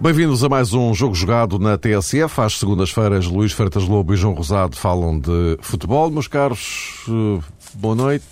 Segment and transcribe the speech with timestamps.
[0.00, 2.40] Bem-vindos a mais um jogo jogado na TSF.
[2.40, 6.10] Às segundas-feiras, Luís Freitas Lobo e João Rosado falam de futebol.
[6.10, 7.42] Meus caros, eh,
[7.74, 8.24] boa noite.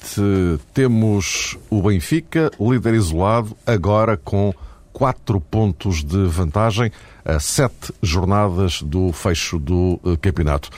[0.73, 4.55] Temos o Benfica, líder isolado, agora com
[4.95, 6.91] quatro pontos de vantagem
[7.23, 10.71] a sete jornadas do fecho do eh, campeonato.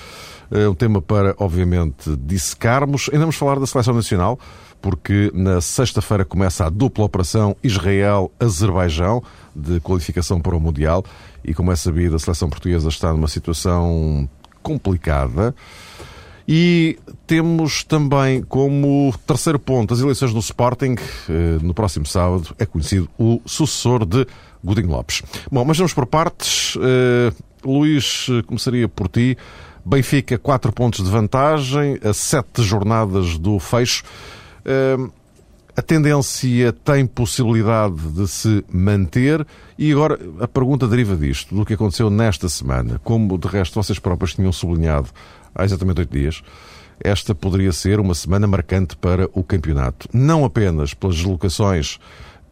[0.51, 3.09] É um tema para, obviamente, dissecarmos.
[3.13, 4.41] Ainda vamos falar da Seleção Nacional
[4.81, 9.23] porque na sexta-feira começa a dupla operação Israel-Azerbaijão
[9.55, 11.05] de qualificação para o Mundial
[11.45, 14.29] e, como é sabido, a seleção portuguesa está numa situação
[14.63, 15.55] complicada.
[16.47, 20.97] E temos também como terceiro ponto as eleições do Sporting.
[21.29, 24.27] Eh, no próximo sábado é conhecido o sucessor de
[24.63, 25.23] Godinho Lopes.
[25.51, 26.77] Bom, mas vamos por partes.
[26.81, 27.33] Eh,
[27.65, 29.39] Luís, começaria por ti.
[29.85, 34.03] Benfica, quatro pontos de vantagem, a sete jornadas do fecho.
[35.77, 39.47] A tendência tem possibilidade de se manter
[39.79, 43.01] e agora a pergunta deriva disto, do que aconteceu nesta semana.
[43.03, 45.09] Como de resto vocês próprios tinham sublinhado
[45.55, 46.43] há exatamente oito dias,
[47.03, 50.09] esta poderia ser uma semana marcante para o campeonato.
[50.13, 51.99] Não apenas pelas deslocações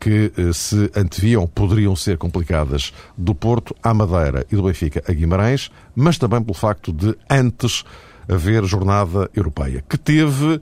[0.00, 5.12] que eh, se anteviam poderiam ser complicadas do Porto à Madeira e do Benfica a
[5.12, 7.84] Guimarães, mas também pelo facto de antes
[8.28, 10.60] haver jornada europeia, que teve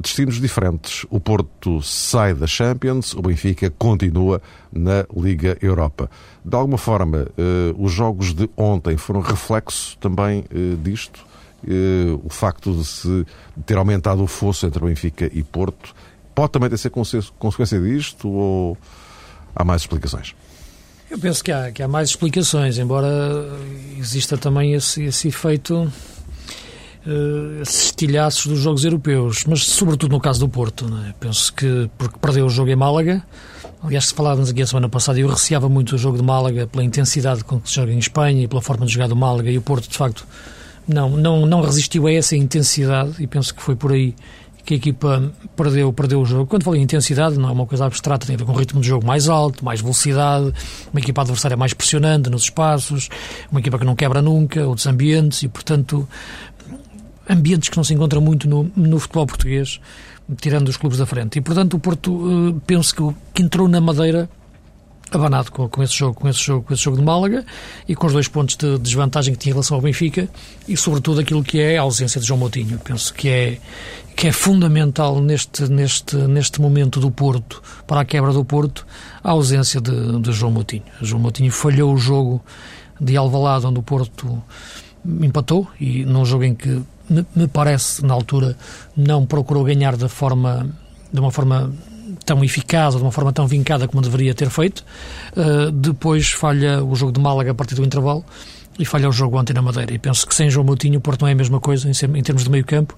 [0.00, 1.04] destinos diferentes.
[1.10, 4.40] O Porto sai da Champions, o Benfica continua
[4.72, 6.08] na Liga Europa.
[6.44, 11.24] De alguma forma, eh, os jogos de ontem foram reflexo também eh, disto?
[12.22, 13.26] O facto de se
[13.64, 15.94] ter aumentado o fosso entre Benfica e Porto
[16.34, 16.92] pode também ter sido
[17.38, 18.76] consequência disto ou
[19.56, 20.34] há mais explicações?
[21.10, 23.08] Eu penso que há, que há mais explicações, embora
[23.98, 25.90] exista também esse, esse efeito
[27.06, 30.86] uh, estilhaços dos jogos europeus, mas sobretudo no caso do Porto.
[31.08, 31.14] É?
[31.18, 33.22] Penso que porque perdeu o jogo em Málaga,
[33.82, 36.84] aliás, se falávamos aqui a semana passada, eu receava muito o jogo de Málaga pela
[36.84, 39.58] intensidade com que se joga em Espanha e pela forma de jogar do Málaga, e
[39.58, 40.26] o Porto, de facto,
[40.86, 44.14] não, não, não resistiu a essa intensidade, e penso que foi por aí
[44.64, 46.46] que a equipa perdeu, perdeu o jogo.
[46.46, 48.80] Quando falo em intensidade, não é uma coisa abstrata, tem a ver com um ritmo
[48.80, 50.52] de jogo mais alto, mais velocidade,
[50.90, 53.10] uma equipa adversária mais pressionante nos espaços,
[53.50, 56.08] uma equipa que não quebra nunca, outros ambientes, e portanto
[57.28, 59.80] ambientes que não se encontram muito no, no futebol português,
[60.40, 61.38] tirando os clubes da frente.
[61.38, 64.28] E, portanto, o Porto, uh, penso que, que entrou na Madeira
[65.10, 67.44] abanado com, com, esse jogo, com esse jogo, com esse jogo de Málaga
[67.88, 70.28] e com os dois pontos de desvantagem que tinha em relação ao Benfica
[70.66, 72.78] e sobretudo aquilo que é a ausência de João Moutinho.
[72.78, 73.58] Penso que é
[74.16, 78.86] que é fundamental neste neste neste momento do Porto para a quebra do Porto
[79.22, 80.84] a ausência de, de João Moutinho.
[81.00, 82.44] João Moutinho falhou o jogo
[83.00, 84.42] de Alvalade onde o Porto
[85.04, 88.56] empatou e num jogo em que me, parece, na altura,
[88.96, 90.68] não procurou ganhar da forma,
[91.12, 91.72] de uma forma
[92.24, 94.84] tão eficaz ou de uma forma tão vincada como deveria ter feito.
[95.36, 98.24] Uh, depois falha o jogo de Málaga a partir do intervalo
[98.78, 99.92] e falha o jogo ontem na Madeira.
[99.92, 102.22] E penso que sem João Moutinho o Porto não é a mesma coisa em, em
[102.22, 102.96] termos de meio campo.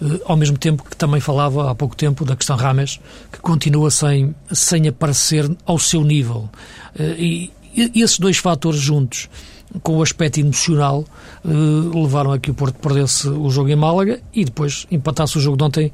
[0.00, 2.98] Uh, ao mesmo tempo que também falava há pouco tempo da questão Rames,
[3.30, 6.48] que continua sem, sem aparecer ao seu nível.
[6.98, 9.28] Uh, e, e esses dois fatores juntos
[9.82, 11.04] com o aspecto emocional,
[11.44, 15.40] eh, levaram a que o Porto perdesse o jogo em Málaga e depois empatasse o
[15.40, 15.92] jogo de ontem,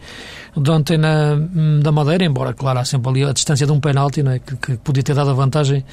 [0.57, 1.37] de ontem na,
[1.83, 4.39] da Madeira, embora, claro, há sempre ali a distância de um penalti é?
[4.39, 5.85] que, que podia ter dado a vantagem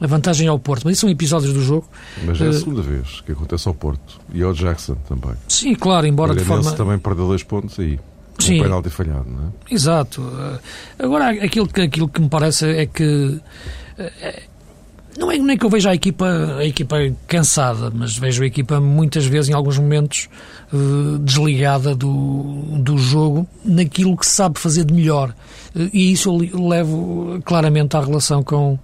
[0.00, 0.84] a vantagem ao Porto.
[0.84, 1.88] Mas isso são episódios do jogo.
[2.24, 4.20] Mas é a eh, segunda vez que acontece ao Porto.
[4.32, 5.34] E ao Jackson também.
[5.48, 6.70] Sim, claro, embora de forma...
[6.72, 7.98] também perdeu dois pontos aí.
[8.38, 8.60] Sim.
[8.60, 9.74] Um penalti falhado, não é?
[9.74, 10.22] Exato.
[10.22, 13.40] Eh, agora, aquilo que, aquilo que me parece é que
[15.18, 16.26] não é nem que eu veja a equipa,
[16.58, 20.28] a equipa cansada, mas vejo a equipa muitas vezes, em alguns momentos,
[20.72, 25.34] uh, desligada do, do jogo naquilo que sabe fazer de melhor.
[25.74, 28.78] Uh, e isso eu levo claramente à relação com,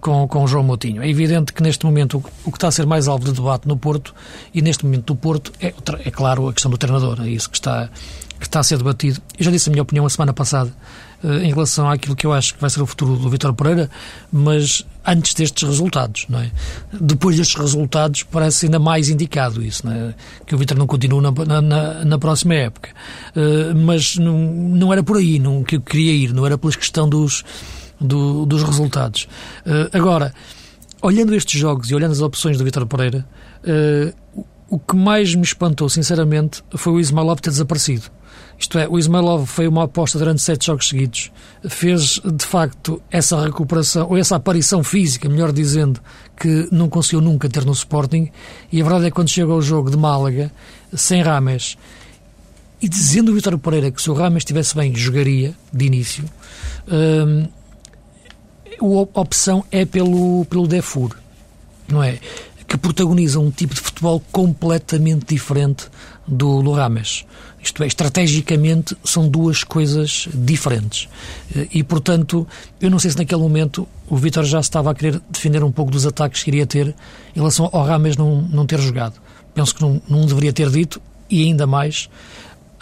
[0.00, 1.02] com, com o João Moutinho.
[1.02, 3.66] É evidente que neste momento o, o que está a ser mais alvo de debate
[3.66, 4.14] no Porto,
[4.54, 5.74] e neste momento do Porto, é,
[6.04, 7.90] é claro a questão do treinador, é isso que está,
[8.38, 9.20] que está a ser debatido.
[9.36, 10.70] Eu já disse a minha opinião a semana passada
[11.24, 13.90] uh, em relação àquilo que eu acho que vai ser o futuro do Vitor Pereira,
[14.32, 16.50] mas antes destes resultados, não é?
[16.92, 20.14] Depois destes resultados parece ainda mais indicado isso, não é?
[20.46, 22.90] Que o Vitor não continua na, na, na próxima época.
[23.36, 26.72] Uh, mas não, não era por aí não, que eu queria ir, não era pela
[26.72, 27.44] questão dos,
[28.00, 29.28] do, dos resultados.
[29.66, 30.32] Uh, agora,
[31.02, 33.26] olhando estes jogos e olhando as opções do Vitor Pereira,
[33.62, 38.10] uh, o que mais me espantou, sinceramente, foi o Ismailov ter desaparecido.
[38.64, 41.30] Isto é, o Ismailov foi uma aposta durante sete jogos seguidos.
[41.68, 46.00] Fez, de facto, essa recuperação, ou essa aparição física, melhor dizendo,
[46.34, 48.30] que não conseguiu nunca ter no Sporting.
[48.72, 50.50] E a verdade é que quando chega ao jogo de Málaga,
[50.94, 51.76] sem Rames,
[52.80, 56.24] e dizendo o Vitório Pereira que se o Rames estivesse bem, jogaria de início,
[56.88, 57.46] hum,
[59.14, 61.14] a opção é pelo, pelo Defur,
[61.86, 62.18] não é?
[62.74, 65.86] Que protagoniza um tipo de futebol completamente diferente
[66.26, 67.24] do, do Rames.
[67.62, 71.08] Isto é, estrategicamente são duas coisas diferentes.
[71.70, 72.44] E, portanto,
[72.80, 75.92] eu não sei se naquele momento o Vitor já estava a querer defender um pouco
[75.92, 79.20] dos ataques que iria ter em relação ao Rames não, não ter jogado.
[79.54, 81.00] Penso que não, não deveria ter dito,
[81.30, 82.10] e ainda mais,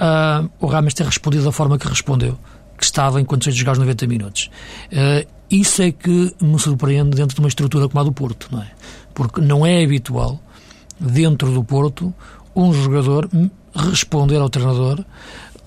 [0.01, 2.39] uh, o Rames ter respondido da forma que respondeu,
[2.79, 4.51] que estava em condições de jogar os 90 minutos.
[4.91, 8.63] Uh, isso é que me surpreende dentro de uma estrutura como a do Porto, não
[8.63, 8.71] é?
[9.15, 10.41] Porque não é habitual,
[10.99, 12.13] dentro do Porto,
[12.55, 13.29] um jogador
[13.75, 15.05] responder ao treinador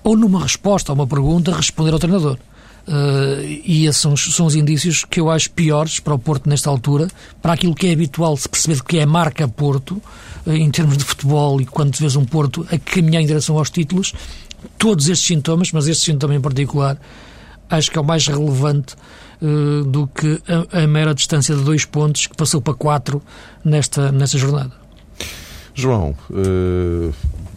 [0.02, 2.38] ou numa resposta a uma pergunta responder ao treinador.
[2.86, 6.70] Uh, e esses são, são, os indícios que eu acho piores para o Porto nesta
[6.70, 7.08] altura,
[7.42, 10.00] para aquilo que é habitual se perceber que é a marca Porto,
[10.46, 13.70] uh, em termos de futebol, e quando vês um Porto a caminhar em direção aos
[13.70, 14.12] títulos,
[14.78, 16.96] todos estes sintomas, mas este sintoma em particular,
[17.70, 18.94] acho que é o mais relevante
[19.42, 23.22] uh, do que a, a, mera distância de dois pontos que passou para quatro
[23.64, 24.72] nesta, nesta jornada.
[25.74, 26.16] João,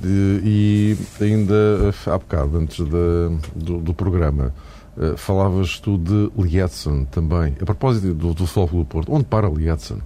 [0.04, 4.54] e ainda há bocado, antes de, do, do, programa,
[4.98, 7.56] uh, falavas tu de Lietzen também.
[7.62, 10.00] A propósito do, do Futebol do Porto, onde para Lietzen?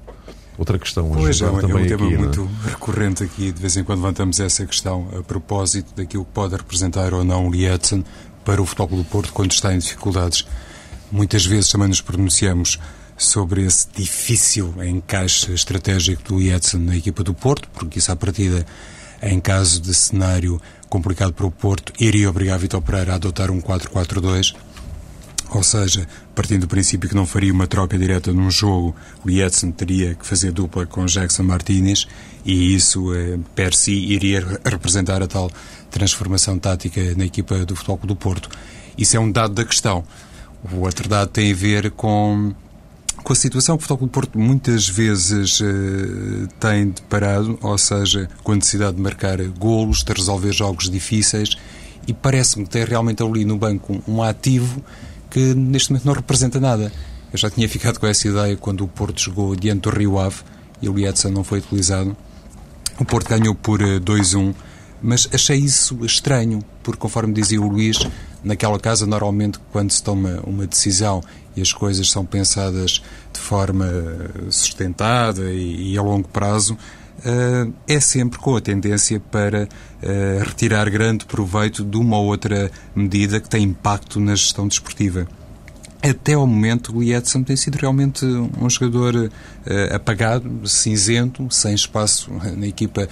[0.58, 2.70] Outra questão pois é, também é um tema aqui, muito é?
[2.70, 3.52] recorrente aqui.
[3.52, 7.50] De vez em quando levantamos essa questão a propósito daquilo que pode representar ou não
[7.50, 8.04] Lietzen
[8.44, 10.46] para o Futebol do Porto quando está em dificuldades.
[11.12, 12.80] Muitas vezes também nos pronunciamos
[13.18, 18.66] sobre esse difícil encaixe estratégico do Lietzen na equipa do Porto, porque isso à partida
[19.22, 23.62] em caso de cenário complicado para o Porto, iria obrigar Vitor Pereira a adotar um
[23.62, 24.54] 4-4-2,
[25.50, 29.72] ou seja, partindo do princípio que não faria uma troca direta num jogo, o Edson
[29.72, 32.08] teria que fazer dupla com Jackson Martinez
[32.44, 35.50] e isso, eh, per si, iria representar a tal
[35.94, 38.50] transformação tática na equipa do Futebol do Porto.
[38.98, 40.04] Isso é um dado da questão.
[40.72, 42.54] O outro dado tem a ver com
[43.24, 48.56] com a situação o Futebol Porto muitas vezes uh, tem deparado, ou seja, com a
[48.56, 51.56] necessidade de marcar golos, de resolver jogos difíceis,
[52.06, 54.84] e parece-me que tem realmente ali no banco um, ativo
[55.30, 56.92] que neste momento não representa nada.
[57.32, 60.38] Eu já tinha ficado com essa ideia quando o Porto jogou diante do Rio Ave
[60.82, 62.16] e o Edson não foi utilizado.
[63.00, 64.54] O Porto ganhou por 2-1, eh,
[65.04, 68.00] mas achei isso estranho, porque conforme dizia o Luís,
[68.44, 71.22] naquela casa normalmente quando se toma uma decisão
[71.56, 73.86] e as coisas são pensadas de forma
[74.50, 76.78] sustentada e, e a longo prazo,
[77.20, 82.72] uh, é sempre com a tendência para uh, retirar grande proveito de uma ou outra
[82.96, 85.28] medida que tem impacto na gestão desportiva.
[86.02, 92.30] Até ao momento, o Edson tem sido realmente um jogador uh, apagado, cinzento, sem espaço
[92.58, 93.08] na equipa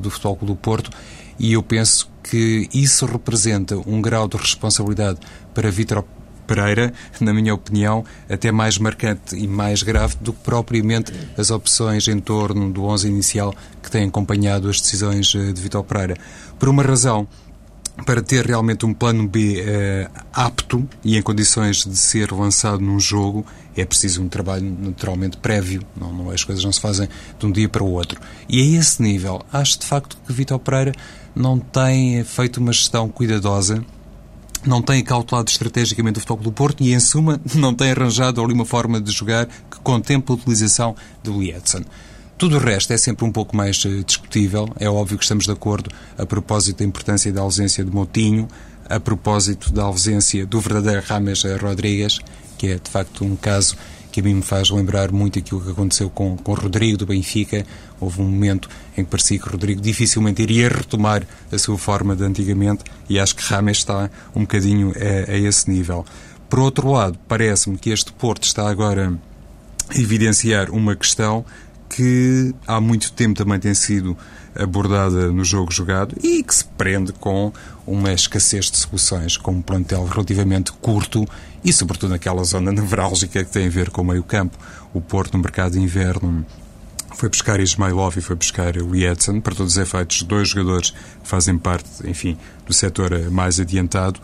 [0.00, 0.90] do Futebol Clube do Porto,
[1.38, 5.20] e eu penso que isso representa um grau de responsabilidade
[5.52, 6.04] para Vítor
[6.46, 12.06] Pereira, na minha opinião, até mais marcante e mais grave do que propriamente as opções
[12.08, 16.16] em torno do 11 inicial que têm acompanhado as decisões eh, de Vitor Pereira.
[16.58, 17.26] Por uma razão,
[18.04, 22.98] para ter realmente um plano B eh, apto e em condições de ser lançado num
[22.98, 23.46] jogo,
[23.76, 27.08] é preciso um trabalho naturalmente prévio, não, não, as coisas não se fazem
[27.38, 28.20] de um dia para o outro.
[28.48, 30.92] E a esse nível, acho de facto que Vitor Pereira
[31.34, 33.84] não tem feito uma gestão cuidadosa
[34.66, 38.54] não tem cautelado estrategicamente o Futebol do Porto e, em suma, não tem arranjado ali
[38.54, 41.82] uma forma de jogar que contemple a utilização do Edson.
[42.36, 44.68] Tudo o resto é sempre um pouco mais uh, discutível.
[44.80, 48.48] É óbvio que estamos de acordo a propósito da importância da ausência de Moutinho,
[48.88, 52.18] a propósito da ausência do verdadeiro Rames Rodrigues,
[52.58, 53.76] que é de facto um caso
[54.10, 57.64] que a mim me faz lembrar muito aquilo que aconteceu com, com Rodrigo do Benfica.
[58.00, 62.24] Houve um momento em que parecia que Rodrigo dificilmente iria retomar a sua forma de
[62.24, 66.04] antigamente e acho que Rames está um bocadinho a, a esse nível.
[66.48, 69.18] Por outro lado, parece-me que este Porto está agora
[69.88, 71.44] a evidenciar uma questão
[71.94, 74.16] que há muito tempo também tem sido
[74.56, 77.52] abordada no jogo jogado e que se prende com
[77.86, 81.24] uma escassez de soluções, com um plantel relativamente curto
[81.64, 84.58] e, sobretudo, naquela zona nevrálgica que tem a ver com o meio-campo.
[84.92, 86.44] O Porto, no mercado de inverno,
[87.14, 91.28] foi buscar Ismailov e foi buscar o Edson, para todos os efeitos, dois jogadores que
[91.28, 92.36] fazem parte, enfim,
[92.66, 94.18] do setor mais adiantado,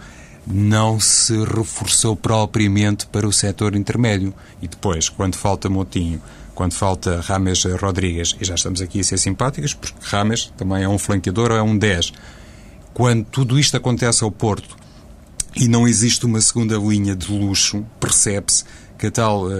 [0.45, 4.35] não se reforçou propriamente para o setor intermédio.
[4.61, 6.21] E depois, quando falta Motinho,
[6.61, 10.88] quando falta Rames Rodrigues, e já estamos aqui a ser simpáticos, porque Rames também é
[10.90, 12.12] um flanqueador ou é um 10.
[12.93, 14.76] Quando tudo isto acontece ao Porto
[15.57, 18.64] e não existe uma segunda linha de luxo, percebe-se
[18.99, 19.50] que a tal uh,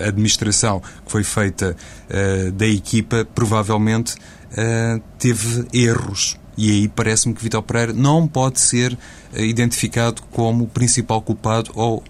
[0.00, 1.76] administração que foi feita
[2.08, 6.38] uh, da equipa provavelmente uh, teve erros.
[6.56, 8.96] E aí parece-me que Vitor Pereira não pode ser
[9.36, 12.02] identificado como o principal culpado ou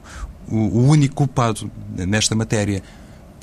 [0.47, 2.80] o único culpado nesta matéria.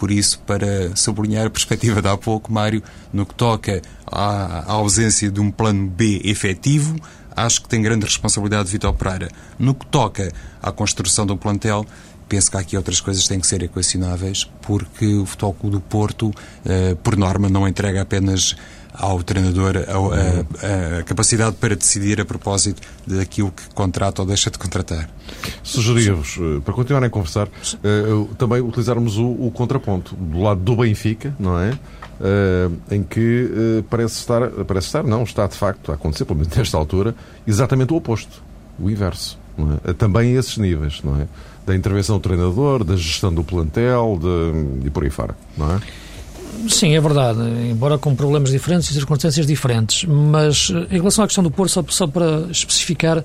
[0.02, 2.82] Por isso, para sublinhar a perspectiva de há pouco, Mário,
[3.14, 6.96] no que toca à, à ausência de um plano B efetivo,
[7.36, 9.30] acho que tem grande responsabilidade de Vitor Pereira.
[9.60, 11.86] No que toca à construção de um plantel,
[12.28, 15.76] penso que há aqui outras coisas que têm que ser equacionáveis, porque o Futebol Clube
[15.76, 16.34] do Porto,
[16.66, 18.56] eh, por norma, não entrega apenas
[18.94, 24.50] ao treinador a, a, a, capacidade para decidir a propósito daquilo que contrata ou deixa
[24.50, 25.10] de contratar.
[25.64, 30.76] Sugeria-vos, eh, para continuarem a conversar, uh, também utilizarmos o, o, contraponto do lado do
[30.76, 31.72] Benfica, não é?
[31.72, 33.46] Uh, em que
[33.80, 37.16] uh, parece estar, parece estar, não, está de facto a acontecer, pelo menos nesta altura,
[37.48, 38.44] exatamente o oposto,
[38.80, 39.40] o inverso.
[39.86, 39.94] É?
[39.94, 41.28] Também a esses níveis, não é?
[41.66, 45.80] Da intervenção do treinador, da gestão do plantel de, e por aí fora, não é?
[46.70, 47.40] Sim, é verdade,
[47.70, 50.06] embora com problemas diferentes e circunstâncias diferentes.
[50.06, 53.24] Mas em relação à questão do Porto, só, só para especificar,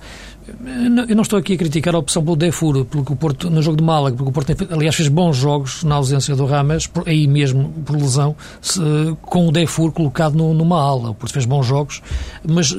[1.08, 3.60] eu não estou aqui a criticar a opção pelo Defur, pelo que o Porto, no
[3.62, 7.26] jogo de Málaga, porque o Porto, aliás, fez bons jogos na ausência do Rames, aí
[7.26, 8.80] mesmo por lesão, se,
[9.22, 11.10] com o Defur colocado no, numa ala.
[11.10, 12.02] O Porto fez bons jogos,
[12.46, 12.76] mas uh,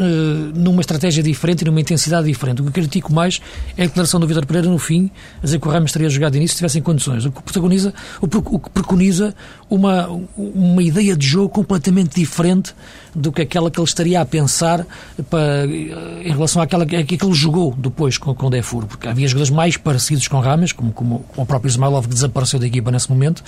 [0.55, 2.61] numa estratégia diferente e numa intensidade diferente.
[2.61, 3.41] O que eu critico mais
[3.75, 6.35] é a declaração do Vitor Pereira no fim, a dizer que o Rames teria jogado
[6.35, 7.25] início se tivessem condições.
[7.25, 9.35] O que, protagoniza, o, o que preconiza
[9.69, 10.07] uma,
[10.37, 12.73] uma ideia de jogo completamente diferente
[13.17, 14.85] do que aquela que ele estaria a pensar
[15.29, 19.49] para, em relação àquela que, que ele jogou depois com, o Defur, porque havia jogadores
[19.49, 23.09] mais parecidos com Rames, como, como, como o próprio Ismailov que desapareceu da equipa nesse
[23.09, 23.43] momento,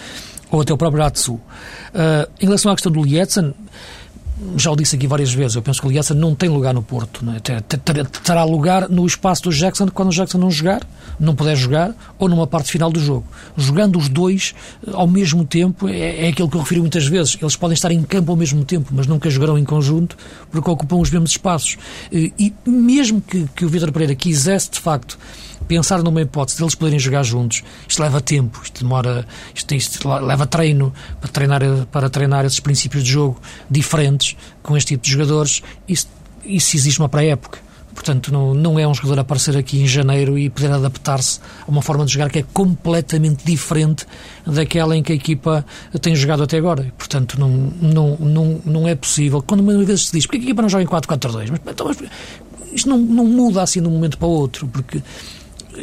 [0.50, 1.34] ou até o próprio Atsu.
[1.34, 1.42] Uh,
[2.42, 3.54] em relação à questão do Lietzen,
[4.56, 6.82] já o disse aqui várias vezes, eu penso que o Lietzen não tem lugar no
[6.82, 7.24] Porto.
[7.26, 7.40] Não é?
[7.40, 10.82] Terá lugar no espaço do Jackson quando o Jackson não jogar,
[11.20, 13.26] não puder jogar, ou numa parte final do jogo.
[13.58, 14.56] Jogando os dois
[14.88, 17.38] eh, ao mesmo tempo, é, é aquilo que eu refiro muitas vezes.
[17.42, 20.18] Eles podem estar em campo ao mesmo tempo, mas nunca jogarão em conjunto,
[20.50, 21.78] porque ocupam os mesmos espaços.
[22.12, 25.18] Eh, e mesmo que, que o Vitor Pereira quisesse, de facto,
[25.70, 30.10] pensar numa hipótese de eles poderem jogar juntos, isto leva tempo, isto demora, isto, isto
[30.10, 31.62] leva treino para treinar,
[31.92, 35.62] para treinar esses princípios de jogo diferentes com este tipo de jogadores.
[35.88, 36.08] Isso,
[36.44, 37.60] isso existe uma pré-época.
[37.94, 41.82] Portanto, não, não é um jogador aparecer aqui em janeiro e poder adaptar-se a uma
[41.82, 44.08] forma de jogar que é completamente diferente
[44.48, 45.66] daquela em que a equipa
[46.02, 46.92] tem jogado até agora.
[46.98, 49.44] Portanto, não, não, não, não é possível.
[49.46, 51.50] Quando uma vez se diz, porque a equipa não joga em 4-4-2?
[51.52, 51.98] Mas, então, mas,
[52.74, 55.02] isto não, não muda assim de um momento para o outro, porque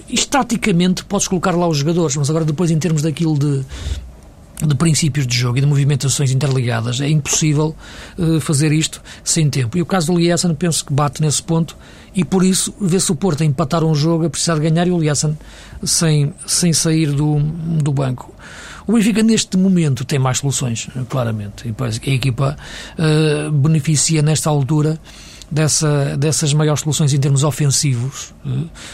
[0.08, 3.64] estaticamente podes colocar lá os jogadores, mas agora depois em termos daquilo de
[4.64, 7.00] de princípios de jogo e de movimentações interligadas.
[7.00, 7.76] É impossível
[8.18, 9.76] uh, fazer isto sem tempo.
[9.76, 11.76] E o caso do Liessen penso que bate nesse ponto
[12.14, 14.98] e por isso vê-se o Porto a empatar um jogo, a precisar ganhar e o
[14.98, 15.36] Liessen
[15.84, 18.34] sem, sem sair do, do banco.
[18.86, 21.68] O Benfica, neste momento, tem mais soluções, claramente.
[21.68, 22.56] E a equipa
[22.96, 24.98] uh, beneficia, nesta altura,
[25.50, 28.48] dessa, dessas maiores soluções em termos ofensivos, eh,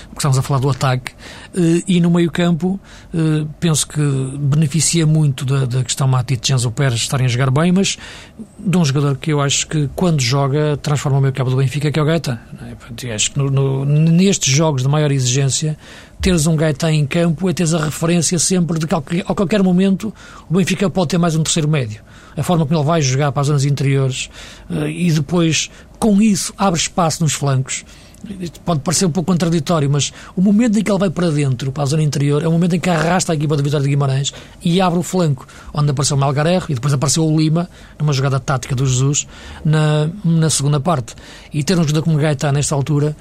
[0.05, 1.13] porque estamos a falar do ataque,
[1.55, 2.79] eh, e no meio-campo
[3.15, 4.01] eh, penso que
[4.39, 7.97] beneficia muito da, da questão Matite e Genzo Pérez estarem a jogar bem, mas
[8.59, 11.99] de um jogador que eu acho que quando joga transforma o meio-campo do Benfica, que
[11.99, 12.41] é o Gaeta.
[13.03, 13.15] É?
[13.15, 15.77] Acho que no, no, nestes jogos de maior exigência,
[16.21, 20.15] teres um Gaeta em campo é teres a referência sempre de que a qualquer momento
[20.49, 22.03] o Benfica pode ter mais um terceiro médio
[22.37, 24.31] a forma como ele vai jogar para as zonas interiores
[24.89, 27.85] e depois com isso abre espaço nos flancos.
[28.41, 31.73] Isto pode parecer um pouco contraditório, mas o momento em que ele vai para dentro,
[31.73, 33.91] para a zona interior, é o momento em que arrasta a equipa da Vitória de
[33.91, 34.33] Guimarães
[34.65, 38.39] e abre o flanco, onde apareceu o Malgarejo e depois apareceu o Lima, numa jogada
[38.39, 39.27] tática do Jesus,
[39.65, 41.15] na, na segunda parte.
[41.53, 43.17] E ter um jogador como Gaeta nesta altura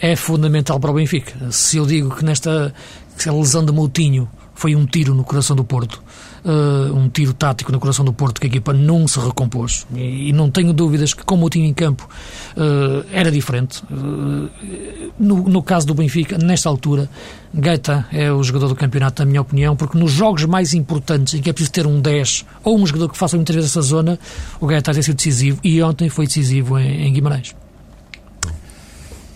[0.00, 1.52] é fundamental para o Benfica.
[1.52, 2.74] Se eu digo que nesta
[3.16, 6.02] que a lesão de Moutinho foi um tiro no coração do Porto,
[6.44, 9.86] uh, um tiro tático no coração do Porto, que a equipa não se recompôs.
[9.94, 12.08] E, e não tenho dúvidas que, como o time em campo
[12.56, 13.82] uh, era diferente.
[13.90, 14.48] Uh,
[15.18, 17.08] no, no caso do Benfica, nesta altura,
[17.54, 21.42] Gaeta é o jogador do campeonato, na minha opinião, porque nos jogos mais importantes, em
[21.42, 24.18] que é preciso ter um 10 ou um jogador que faça muitas vezes essa zona,
[24.60, 27.54] o Gaeta tem sido decisivo e ontem foi decisivo em, em Guimarães.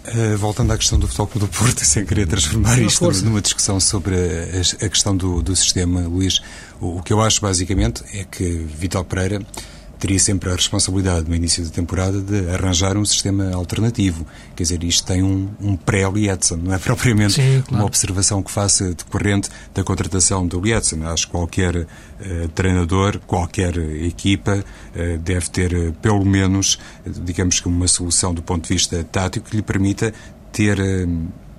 [0.09, 4.15] Uh, voltando à questão do Futebol do Porto, sem querer transformar isto numa discussão sobre
[4.15, 6.41] a, a questão do, do, sistema, Luís,
[6.81, 9.45] o, o, que eu acho basicamente é que Vital Pereira
[9.99, 14.27] teria sempre a responsabilidade no início da temporada de arranjar um sistema alternativo.
[14.55, 17.83] Quer dizer, isto tem um, um pré-Lietzen, não é propriamente Sim, claro.
[17.83, 21.05] uma observação que faça decorrente da contratação do Lietzen.
[21.05, 21.87] Acho que qualquer uh,
[22.55, 28.69] treinador, qualquer equipa uh, deve ter uh, pelo menos, digamos que uma solução do ponto
[28.69, 30.13] de vista tático que lhe permita
[30.53, 30.79] ter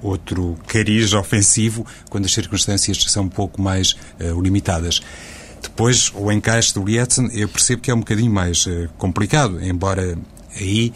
[0.01, 3.95] outro cariz ofensivo quando as circunstâncias são um pouco mais
[4.41, 5.01] limitadas.
[5.61, 10.17] Depois, o encaixe do Lietzen, eu percebo que é um bocadinho mais uh, complicado, embora
[10.55, 10.93] aí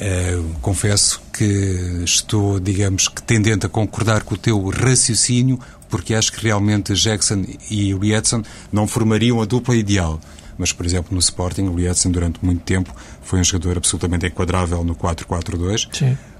[0.00, 6.32] uh, confesso que estou, digamos, que tendente a concordar com o teu raciocínio, porque acho
[6.32, 10.20] que realmente Jackson e o Lietzen não formariam a dupla ideal.
[10.58, 14.82] Mas, por exemplo, no Sporting, o Lietzen, durante muito tempo, foi um jogador absolutamente enquadrável
[14.82, 15.88] no 4-4-2.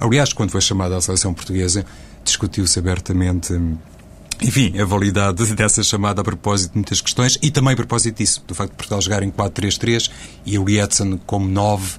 [0.00, 1.86] Aliás, quando foi chamado à seleção portuguesa,
[2.24, 3.54] discutiu-se abertamente
[4.42, 8.42] enfim, a validade dessa chamada a propósito de muitas questões e também a propósito disso,
[8.46, 10.10] do facto de Portugal jogar em 4-3-3
[10.44, 11.98] e o Edson como 9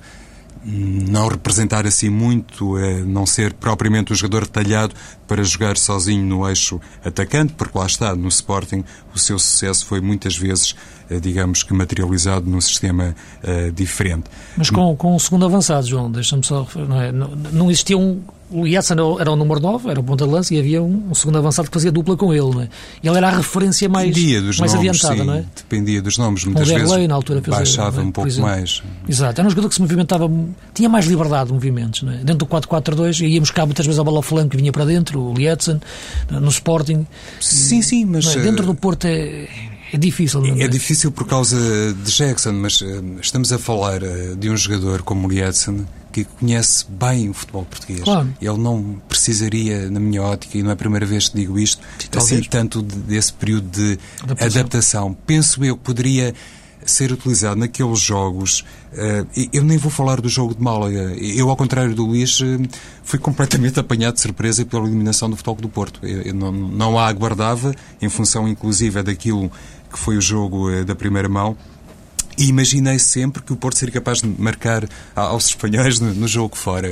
[0.63, 4.93] não representar assim muito, é não ser propriamente um jogador detalhado
[5.27, 10.01] para jogar sozinho no eixo atacante, porque lá está, no Sporting, o seu sucesso foi
[10.01, 10.75] muitas vezes,
[11.09, 14.25] eh, digamos que materializado num sistema uh, diferente.
[14.57, 16.67] Mas com, com um segundo avançado, João, deixa-me só.
[16.75, 20.25] Não, é, não, não existia um, o Yatsen era o número 9, era o ponta
[20.25, 22.69] de lança e havia um, um, segundo avançado que fazia dupla com ele, não é?
[23.03, 25.45] Ele era a referência mais, mais nomes, adiantada, sim, não é?
[25.55, 28.03] Dependia dos nomes, muitas um vezes na altura fez baixava é?
[28.03, 28.81] um pouco mais.
[29.07, 30.29] Exato, era um jogador que se movimentava,
[30.73, 32.17] tinha mais liberdade de movimentos, não é?
[32.17, 35.21] Dentro do 4-4-2 íamos cá muitas vezes a bola ao flanco que vinha para dentro,
[35.21, 35.79] o Lietzen,
[36.29, 37.05] no Sporting.
[37.39, 38.35] Sim, sim, mas...
[38.35, 38.41] É?
[38.41, 39.47] Dentro do Porto é...
[39.91, 40.63] É difícil, não é?
[40.63, 41.57] É difícil por causa
[41.93, 45.31] de Jackson, mas uh, estamos a falar uh, de um jogador como o
[46.11, 48.01] que conhece bem o futebol português.
[48.01, 48.33] Claro.
[48.41, 51.81] Ele não precisaria, na minha ótica, e não é a primeira vez que digo isto,
[52.15, 54.59] assim tanto de, desse período de adaptação.
[54.59, 55.17] adaptação.
[55.25, 56.33] Penso eu que poderia
[56.85, 58.65] ser utilizado naqueles jogos.
[58.91, 61.13] Uh, eu nem vou falar do jogo de Málaga.
[61.17, 62.39] Eu, ao contrário do Luís,
[63.03, 65.99] fui completamente apanhado de surpresa pela eliminação do Futebol do Porto.
[66.03, 69.51] Eu, eu não, não a aguardava, em função inclusive daquilo
[69.91, 71.57] que foi o jogo uh, da primeira mão.
[72.37, 76.87] E imaginei sempre que o Porto seria capaz de marcar aos espanhóis no, jogo fora,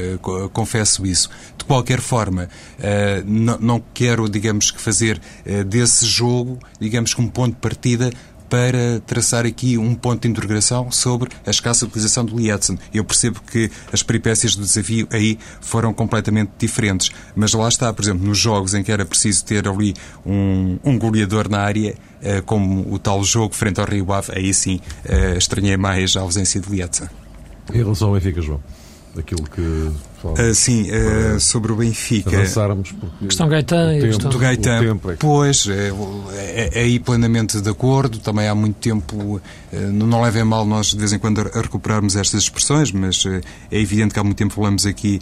[0.51, 1.29] confesso isso.
[1.57, 5.21] De qualquer forma, uh, não, quero, digamos, que fazer
[5.65, 8.11] desse jogo, digamos, como ponto de partida
[8.49, 12.77] para traçar aqui um ponto de interrogação sobre a escassa utilização do Lietzen.
[12.93, 18.03] Eu percebo que as peripécias do desafio aí foram completamente diferentes, mas lá está, por
[18.03, 19.93] exemplo, nos jogos em que era preciso ter ali
[20.25, 24.53] um, um goleador na área, eh, como o tal jogo frente ao Rio Ave, aí
[24.53, 27.07] sim eh, estranhei mais a ausência de Lietzen.
[27.73, 28.61] Em relação ao Benfica, João?
[29.19, 29.91] aquilo que
[30.23, 32.35] uh, sim, uh, sobre o Benfica.
[32.35, 34.99] Avançarmos porque questão Gaetan e questão do Gaetan.
[35.09, 35.15] É.
[35.19, 35.91] Pois, é,
[36.33, 38.19] é, é, aí plenamente de acordo.
[38.19, 39.41] Também há muito tempo, uh,
[39.91, 43.79] não levem mal nós de vez em quando a recuperarmos estas expressões, mas uh, é
[43.79, 45.21] evidente que há muito tempo falamos aqui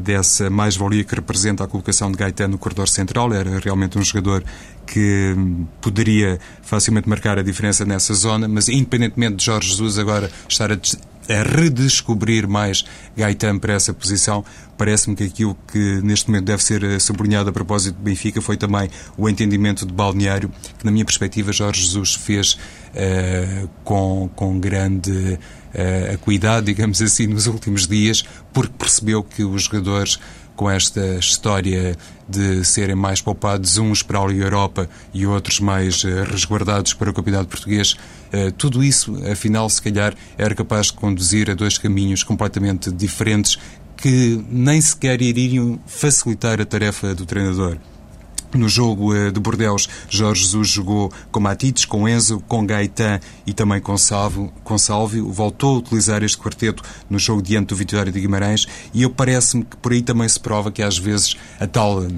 [0.00, 3.32] dessa mais-valia que representa a colocação de Gaetan no corredor central.
[3.32, 4.42] Era realmente um jogador
[4.86, 5.36] que
[5.80, 10.76] poderia facilmente marcar a diferença nessa zona, mas independentemente de Jorge Jesus agora estar a
[11.28, 12.84] a redescobrir mais
[13.16, 14.44] Gaetan para essa posição.
[14.76, 18.88] Parece-me que aquilo que neste momento deve ser sublinhado a propósito do Benfica foi também
[19.16, 25.38] o entendimento de balneário, que na minha perspectiva Jorge Jesus fez uh, com, com grande
[25.74, 30.18] uh, acuidade, digamos assim, nos últimos dias, porque percebeu que os jogadores
[30.58, 31.96] com esta história
[32.28, 37.14] de serem mais poupados uns para a Europa e outros mais uh, resguardados para o
[37.14, 42.24] campeonato português, uh, tudo isso, afinal, se calhar, era capaz de conduzir a dois caminhos
[42.24, 43.56] completamente diferentes
[43.96, 47.78] que nem sequer iriam facilitar a tarefa do treinador.
[48.54, 53.52] No jogo eh, de Bordeus, Jorge Jesus jogou com Matites, com Enzo, com Gaetan e
[53.52, 55.30] também com Salvo, com Salvio.
[55.30, 59.64] Voltou a utilizar este quarteto no jogo diante do Vitória de Guimarães e eu parece-me
[59.64, 62.08] que por aí também se prova que às vezes a tal eh,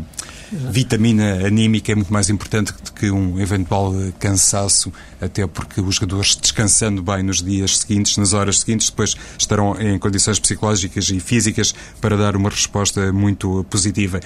[0.52, 5.96] vitamina anímica é muito mais importante do que um eventual eh, cansaço, até porque os
[5.96, 11.20] jogadores descansando bem nos dias seguintes, nas horas seguintes, depois estarão em condições psicológicas e
[11.20, 14.20] físicas para dar uma resposta muito positiva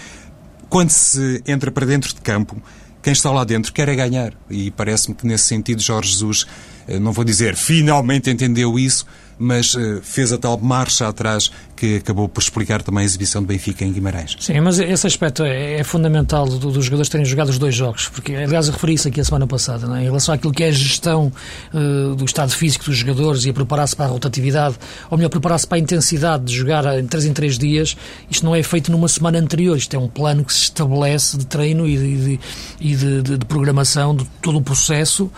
[0.74, 2.60] quando se entra para dentro de campo,
[3.00, 4.34] quem está lá dentro quer é ganhar.
[4.50, 6.48] E parece-me que nesse sentido Jorge Jesus,
[6.88, 9.06] eh, não vou dizer finalmente entendeu isso,
[9.38, 13.48] mas uh, fez a tal marcha atrás que acabou por explicar também a exibição do
[13.48, 14.36] Benfica em Guimarães.
[14.40, 18.08] Sim, mas esse aspecto é, é fundamental do, dos jogadores terem jogado os dois jogos,
[18.08, 20.02] porque, aliás, eu referi isso aqui a semana passada, é?
[20.02, 21.32] em relação àquilo que é a gestão
[21.72, 24.76] uh, do estado físico dos jogadores e a preparar-se para a rotatividade,
[25.10, 27.96] ou melhor, preparar-se para a intensidade de jogar em 3 em 3 dias,
[28.30, 31.46] isto não é feito numa semana anterior, isto é um plano que se estabelece de
[31.46, 32.40] treino e de,
[32.80, 35.30] e de, de, de programação de todo o processo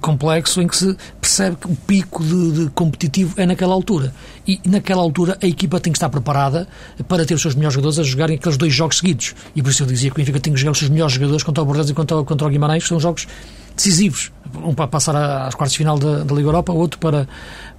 [0.00, 0.96] complexo em que se
[1.28, 4.14] percebe que o pico de, competitivo é naquela altura.
[4.46, 6.66] E naquela altura a equipa tem que estar preparada
[7.06, 9.34] para ter os seus melhores jogadores a jogarem aqueles dois jogos seguidos.
[9.54, 11.42] E por isso eu dizia que o Benfica tem que jogar os seus melhores jogadores
[11.42, 13.28] contra o Bordeaux e contra, contra o Guimarães, que são jogos
[13.76, 14.32] decisivos.
[14.64, 17.28] Um para passar às quartas de final da, da Liga Europa, outro para,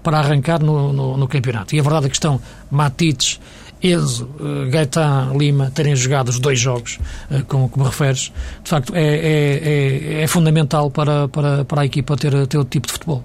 [0.03, 1.75] para arrancar no, no, no campeonato.
[1.75, 3.39] E a verdade é que estão Matites,
[3.81, 6.99] Enzo, uh, Gaetan, Lima terem jogado os dois jogos,
[7.31, 8.31] uh, como, como referes,
[8.63, 12.71] de facto é, é, é, é, fundamental para, para, para a equipa ter, ter outro
[12.71, 13.23] tipo de futebol.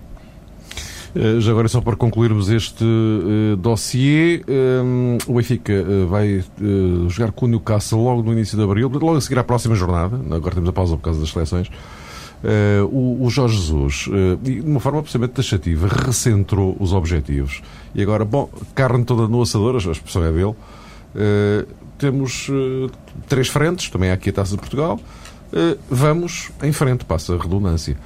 [1.15, 7.09] Eh, já agora, só para concluirmos este uh, dossiê, um, o Benfica uh, vai uh,
[7.09, 10.21] jogar com o Newcastle logo no início de abril, logo a seguir à próxima jornada.
[10.35, 11.71] Agora temos a pausa por causa das seleções.
[12.93, 14.07] O, o, Jorge Jesus,
[14.43, 17.63] de uma forma absolutamente taxativa, recentrou os objetivos.
[17.95, 20.55] E agora, bom, carne toda no assador, a expressão é dele.
[21.97, 22.51] Temos
[23.27, 25.01] três frentes, também há aqui a Taça de Portugal.
[25.89, 27.97] vamos em frente, passa a redundância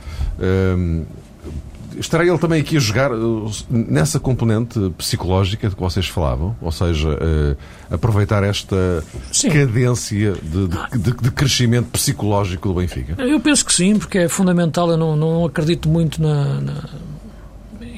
[1.98, 6.56] estará ele também aqui a jogar uh, nessa componente psicológica de que vocês falavam?
[6.60, 7.56] Ou seja, uh,
[7.94, 9.50] aproveitar esta sim.
[9.50, 13.20] cadência de, de, de, crescimento psicológico do Benfica?
[13.22, 14.90] Eu penso que sim, porque é fundamental.
[14.90, 16.84] Eu não, não acredito muito na, na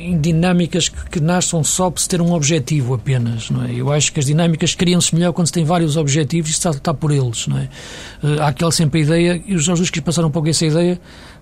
[0.00, 3.74] em dinâmicas que, que nasçam só por se ter um objetivo apenas, não é?
[3.74, 6.94] Eu acho que as dinâmicas criam-se melhor quando se tem vários objetivos e está, está
[6.94, 7.68] por eles, não é?
[8.22, 10.98] Uh, há aquela sempre a ideia, e os Jesus quis passar um pouco essa ideia,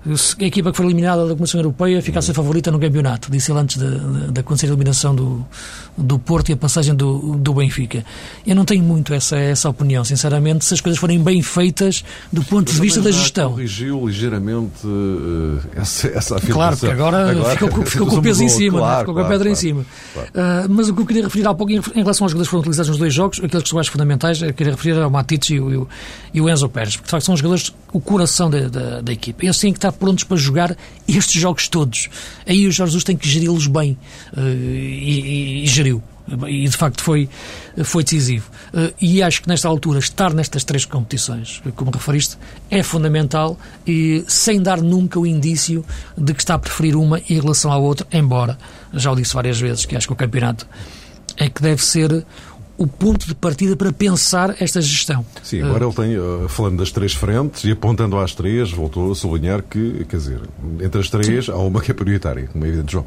[0.06, 3.60] a equipa que foi eliminada da Comissão Europeia ficasse a favorita no campeonato, disse ele
[3.60, 5.44] antes da, acontecer a eliminação do,
[5.96, 8.04] do Porto e a passagem do, do Benfica.
[8.46, 12.44] Eu não tenho muito essa, essa opinião, sinceramente, se as coisas forem bem feitas do
[12.44, 13.50] ponto de vista da gestão.
[13.50, 16.54] corrigiu ligeiramente uh, essa, essa afirmação.
[16.54, 19.24] Claro, porque agora, agora ficou, ficou com o peso em cima, claro, ficou com a
[19.24, 19.80] pedra claro, em cima.
[19.80, 22.60] Uh, mas o que eu queria referir há pouco, em, relação aos jogadores que foram
[22.60, 25.58] utilizados nos dois jogos, aqueles que são mais fundamentais, eu queria referir ao Matites e
[25.60, 25.88] o,
[26.32, 29.12] e o Enzo Pérez, porque de facto são os jogadores, o coração da, da, da
[29.12, 29.44] equipa.
[29.44, 32.08] Eles têm que estar prontos para jogar estes jogos todos.
[32.46, 33.98] Aí o Jorge Jesus tem que geri-los bem
[34.36, 36.02] uh, e, e, e geriu
[36.46, 37.28] e de facto foi,
[37.84, 38.50] foi decisivo.
[38.72, 42.36] Uh, e acho que nesta altura, estar nestas três competições, como referiste,
[42.70, 45.84] é fundamental e sem dar nunca o indício
[46.16, 48.58] de que está a preferir uma em relação à outra, embora,
[48.92, 50.66] já o disse várias vezes, que acho que o campeonato
[51.36, 52.24] é que deve ser
[52.78, 55.26] o ponto de partida para pensar esta gestão.
[55.42, 59.14] Sim, agora ele tem, eh, falando das três frentes e apontando às três, voltou a
[59.16, 60.40] sublinhar que, quer dizer,
[60.80, 61.50] entre as três Sim.
[61.50, 63.06] há uma que é prioritária, como é evidente, João.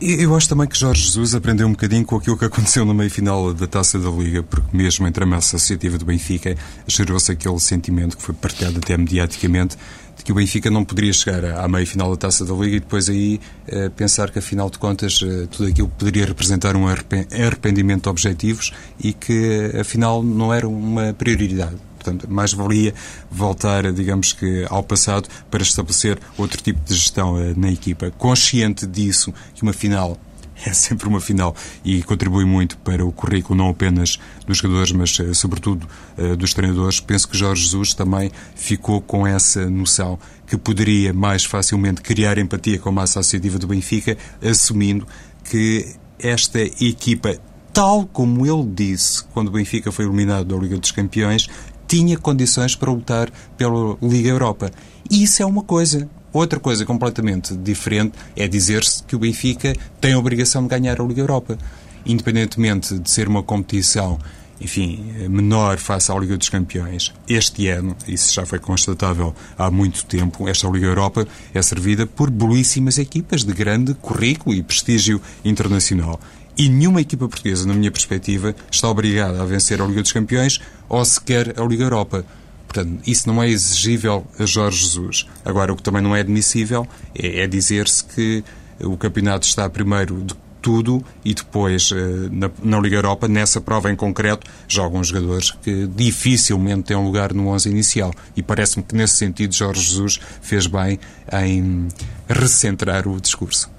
[0.00, 3.54] Eu acho também que Jorge Jesus aprendeu um bocadinho com aquilo que aconteceu no meio-final
[3.54, 6.56] da Taça da Liga, porque mesmo entre a massa associativa do Benfica
[6.88, 9.76] gerou-se aquele sentimento que foi partilhado até mediaticamente
[10.22, 13.08] de que o Benfica não poderia chegar à meia-final da Taça da Liga e depois
[13.08, 18.08] aí eh, pensar que, afinal de contas, eh, tudo aquilo poderia representar um arrependimento de
[18.08, 21.76] objetivos e que, afinal, não era uma prioridade.
[21.96, 22.94] Portanto, mais valia
[23.30, 28.12] voltar, digamos que, ao passado para estabelecer outro tipo de gestão eh, na equipa.
[28.12, 30.16] Consciente disso, que uma final
[30.64, 35.18] é sempre uma final e contribui muito para o currículo não apenas dos jogadores, mas
[35.18, 35.86] eh, sobretudo
[36.16, 37.00] eh, dos treinadores.
[37.00, 42.78] Penso que Jorge Jesus também ficou com essa noção que poderia mais facilmente criar empatia
[42.78, 45.06] com a massa associativa do Benfica, assumindo
[45.44, 47.36] que esta equipa,
[47.72, 51.48] tal como ele disse quando o Benfica foi eliminado da Liga dos Campeões,
[51.88, 54.70] tinha condições para lutar pela Liga Europa.
[55.10, 56.08] E isso é uma coisa.
[56.32, 61.04] Outra coisa completamente diferente é dizer-se que o Benfica tem a obrigação de ganhar a
[61.04, 61.58] Liga Europa.
[62.06, 64.18] Independentemente de ser uma competição,
[64.60, 70.06] enfim, menor face à Liga dos Campeões, este ano, isso já foi constatável há muito
[70.06, 76.18] tempo, esta Liga Europa é servida por belíssimas equipas de grande currículo e prestígio internacional.
[76.56, 80.60] E nenhuma equipa portuguesa, na minha perspectiva, está obrigada a vencer a Liga dos Campeões
[80.88, 82.24] ou sequer a Liga Europa.
[82.72, 85.26] Portanto, isso não é exigível a Jorge Jesus.
[85.44, 88.42] Agora, o que também não é admissível é, é dizer-se que
[88.80, 93.90] o campeonato está primeiro de tudo e depois eh, na, na, Liga Europa, nessa prova
[93.90, 98.10] em concreto, jogam jogadores que dificilmente têm lugar no 11 inicial.
[98.34, 100.98] E parece-me que nesse sentido Jorge Jesus fez bem
[101.30, 101.88] em
[102.26, 103.70] recentrar o discurso.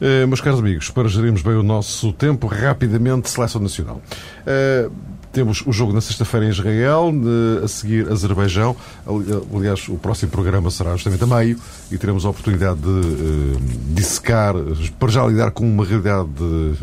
[0.00, 4.02] Uh, meus caros amigos, para gerirmos bem o nosso tempo, rapidamente, Seleção Nacional.
[4.42, 4.92] Uh,
[5.38, 7.14] temos o jogo na sexta-feira em Israel,
[7.62, 8.74] a seguir Azerbaijão.
[9.54, 11.56] Aliás, o próximo programa será justamente a meio
[11.92, 13.60] e teremos a oportunidade de uh,
[13.94, 14.54] dissecar,
[14.98, 16.28] para já lidar com uma realidade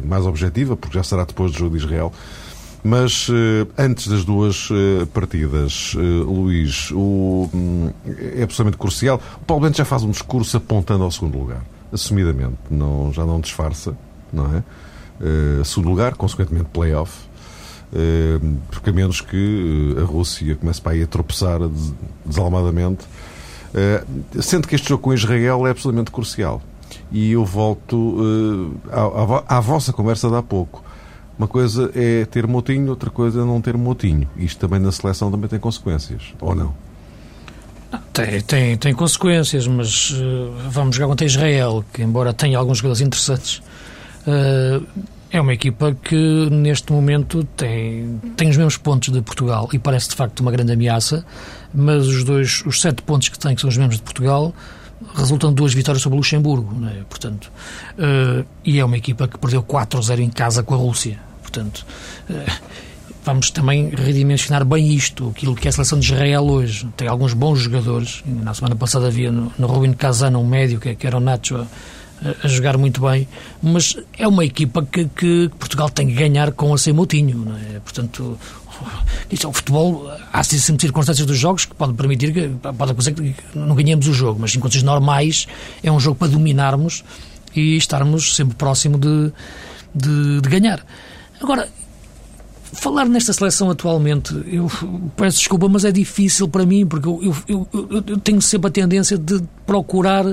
[0.05, 2.13] mais objetiva, porque já será depois do jogo de Israel.
[2.81, 3.27] Mas
[3.77, 4.69] antes das duas
[5.11, 9.19] partidas, Luís, o, um, é absolutamente crucial.
[9.41, 13.41] O Paulo Bento já faz um discurso apontando ao segundo lugar, assumidamente, não, já não
[13.41, 13.97] disfarça,
[14.31, 14.63] não é?
[15.65, 17.34] segundo lugar, consequentemente playoff eh,
[18.71, 21.59] porque a menos que eh, a Rússia comece para aí a tropeçar
[22.25, 23.05] desalmadamente.
[23.73, 24.03] Eh,
[24.41, 26.61] sendo que este jogo com Israel é absolutamente crucial.
[27.11, 28.71] E eu volto
[29.47, 30.83] à vossa conversa de há pouco.
[31.37, 34.29] Uma coisa é ter motinho, outra coisa é não ter motinho.
[34.37, 36.73] Isto também na seleção também tem consequências, ou não?
[38.13, 43.01] Tem, tem, tem consequências, mas uh, vamos jogar contra Israel, que embora tenha alguns jogadores
[43.01, 43.61] interessantes,
[44.25, 44.85] uh,
[45.35, 50.07] é uma equipa que neste momento tem, tem os mesmos pontos de Portugal e parece
[50.09, 51.25] de facto uma grande ameaça,
[51.73, 54.55] mas os dois, os sete pontos que tem, que são os mesmos de Portugal,
[55.13, 57.03] resultam de duas vitórias sobre o Luxemburgo, é?
[57.09, 57.51] portanto,
[57.99, 61.85] uh, e é uma equipa que perdeu 4-0 em casa com a Rússia, portanto,
[62.29, 62.51] uh,
[63.25, 67.33] vamos também redimensionar bem isto, aquilo que é a seleção de Israel hoje, tem alguns
[67.33, 71.19] bons jogadores, na semana passada havia no, no Kazan um médio que, que era o
[71.19, 71.67] Nacho
[72.43, 73.27] a jogar muito bem,
[73.61, 77.57] mas é uma equipa que, que Portugal tem que ganhar com a sem Moutinho, não
[77.57, 77.79] é?
[77.79, 78.37] Portanto,
[79.31, 83.13] isso é o futebol, há sempre circunstâncias dos jogos que podem permitir que pode acontecer
[83.13, 85.47] que não ganhemos o jogo, mas em condições normais
[85.83, 87.03] é um jogo para dominarmos
[87.55, 89.31] e estarmos sempre próximo de,
[89.93, 90.85] de, de ganhar.
[91.41, 91.69] Agora,
[92.73, 94.69] falar nesta seleção atualmente, eu
[95.15, 98.71] peço desculpa, mas é difícil para mim, porque eu, eu, eu, eu tenho sempre a
[98.71, 100.25] tendência de procurar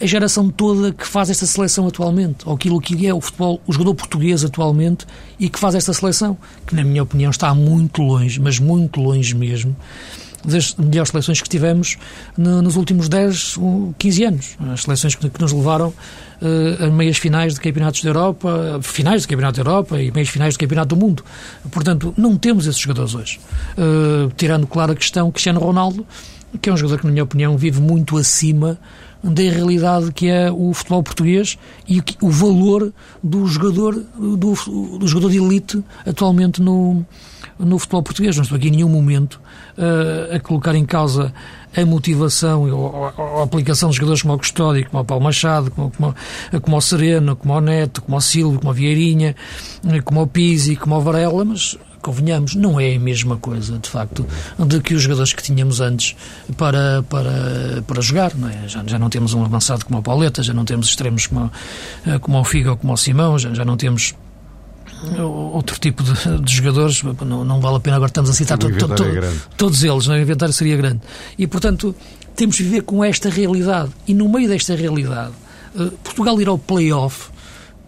[0.00, 3.72] a geração toda que faz esta seleção atualmente, ou aquilo que é o futebol, o
[3.72, 5.06] jogador português atualmente
[5.38, 9.34] e que faz esta seleção, que na minha opinião está muito longe, mas muito longe
[9.34, 9.76] mesmo,
[10.44, 11.96] das melhores seleções que tivemos
[12.36, 13.58] nos últimos 10,
[13.98, 14.56] 15 anos.
[14.72, 19.28] As seleções que nos levaram uh, a meias finais de campeonatos da Europa, finais de
[19.28, 21.24] campeonato da Europa e meias finais de campeonato do mundo.
[21.70, 23.40] Portanto, não temos esses jogadores hoje.
[23.78, 26.06] Uh, tirando, claro, a questão Cristiano Ronaldo,
[26.60, 28.78] que é um jogador que, na minha opinião, vive muito acima
[29.22, 31.58] da realidade que é o futebol português
[31.88, 37.04] e o, valor do jogador, do, do, jogador de elite atualmente no,
[37.58, 38.36] no futebol português.
[38.36, 39.40] Não estou aqui em nenhum momento
[39.78, 41.32] uh, a colocar em causa
[41.74, 45.90] a motivação ou a, aplicação de jogadores como o Custódio, como o Paulo Machado, como,
[45.90, 46.14] como,
[46.60, 49.36] como o Sereno, como o Neto, como o Silvio, como o Vieirinha,
[50.04, 54.26] como o Pizzi, como o Varela, mas convenhamos, não é a mesma coisa, de facto,
[54.58, 56.16] de que os jogadores que tínhamos antes
[56.56, 58.34] para, para, para jogar.
[58.34, 58.68] Não é?
[58.68, 61.50] já, já não temos um avançado como o Pauleta, já não temos extremos como,
[62.06, 64.14] eh, como o Figo ou como o Simão, já, já não temos
[65.18, 68.70] outro tipo de, de jogadores, não, não, vale a pena agora estamos a citar to,
[68.70, 70.14] to, to, é todos eles, não?
[70.14, 70.18] É?
[70.18, 71.00] o inventário seria grande.
[71.36, 71.94] E, portanto,
[72.36, 73.90] temos de viver com esta realidade.
[74.06, 75.32] E no meio desta realidade,
[75.76, 77.30] eh, Portugal ir ao play-off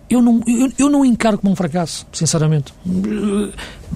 [0.08, 2.72] eu não, eu, eu não encaro como um fracasso, sinceramente.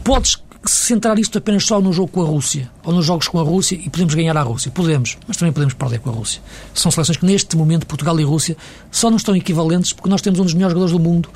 [0.05, 3.43] Podes centrar isto apenas só no jogo com a Rússia, ou nos jogos com a
[3.43, 4.71] Rússia, e podemos ganhar a Rússia.
[4.71, 6.43] Podemos, mas também podemos perder com a Rússia.
[6.75, 8.57] São seleções que, neste momento, Portugal e Rússia,
[8.91, 11.29] só não estão equivalentes porque nós temos um dos melhores jogadores do mundo,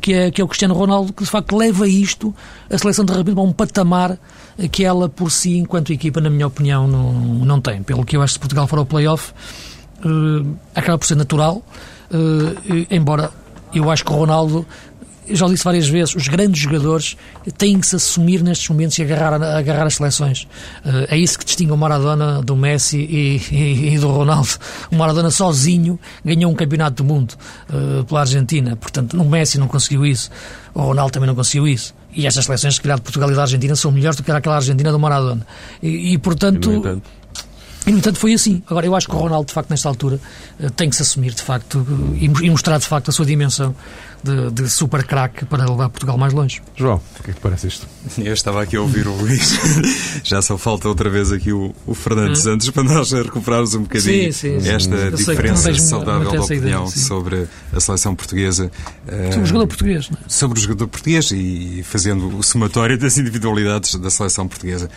[0.00, 2.34] que é, que é o Cristiano Ronaldo, que de facto leva isto,
[2.70, 4.18] a seleção de repente, para um patamar
[4.72, 7.82] que ela, por si, enquanto equipa, na minha opinião, não, não tem.
[7.82, 9.32] Pelo que eu acho que se Portugal for ao playoff,
[10.04, 11.62] uh, acaba por ser natural,
[12.10, 13.30] uh, embora
[13.72, 14.66] eu acho que o Ronaldo,
[15.28, 17.16] já disse várias vezes, os grandes jogadores
[17.56, 20.44] têm que se assumir nestes momentos e agarrar, agarrar as seleções.
[20.84, 24.50] Uh, é isso que distingue o Maradona do Messi e, e, e, do Ronaldo.
[24.90, 27.34] O Maradona sozinho ganhou um campeonato do mundo
[27.68, 28.76] uh, pela Argentina.
[28.76, 30.30] Portanto, o Messi não conseguiu isso.
[30.74, 31.94] O Ronaldo também não conseguiu isso.
[32.12, 34.56] E estas seleções, se calhar, de Portugal e da Argentina, são melhores do que aquela
[34.56, 35.46] Argentina do Maradona.
[35.82, 37.00] E, e portanto.
[37.90, 38.62] E, no entanto, foi assim.
[38.70, 40.20] Agora, eu acho que o Ronaldo, de facto, nesta altura,
[40.60, 43.74] eh, tem que se assumir, de facto, e mostrar, de facto, a sua dimensão
[44.22, 46.62] de, de super craque para levar Portugal mais longe.
[46.76, 47.88] João, o que é que parece isto?
[48.16, 49.58] Eu estava aqui a ouvir o Luís.
[50.22, 52.36] Já só falta outra vez aqui o, o Fernando hum.
[52.36, 55.16] Santos para nós recuperarmos um bocadinho sim, sim, esta sim.
[55.16, 58.70] diferença saudável de opinião ideia, sobre a seleção portuguesa.
[59.32, 60.28] Sobre o jogador português, não é?
[60.28, 64.88] Sobre o jogador português e fazendo o somatório das individualidades da seleção portuguesa.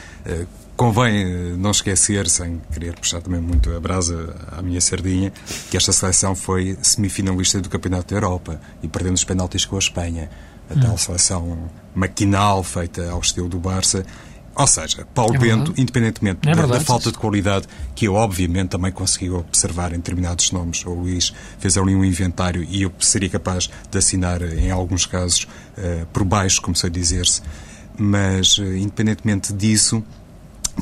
[0.73, 5.31] Eh, Convém eh, não esquecer, sem querer puxar também muito a brasa à minha sardinha,
[5.69, 9.79] que esta seleção foi semifinalista do Campeonato da Europa e perdendo os penaltis com a
[9.79, 10.29] Espanha.
[10.69, 10.97] A tal hum.
[10.97, 14.05] seleção maquinal, feita ao estilo do Barça.
[14.55, 18.69] Ou seja, Paulo é Bento, independentemente é da, da, falta de qualidade, que eu obviamente
[18.69, 23.29] também consegui observar em determinados nomes, o Luís fez ali um inventário e eu seria
[23.29, 27.41] capaz de assinar, em alguns casos, uh, por baixo, como sei dizer-se,
[27.97, 30.03] Mas, independentemente disso,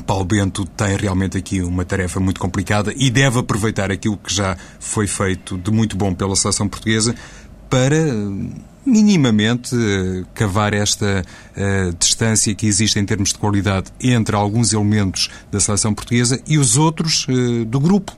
[0.02, 4.56] Paulo Bento tem realmente aqui uma tarefa muito complicada e deve aproveitar aquilo que já
[4.78, 7.14] foi feito de muito bom pela seleção portuguesa
[7.70, 7.96] para
[8.84, 9.74] minimamente
[10.34, 11.24] cavar esta
[11.56, 16.58] uh, distância que existe em termos de qualidade entre alguns elementos da seleção portuguesa e
[16.58, 18.12] os outros uh, do grupo.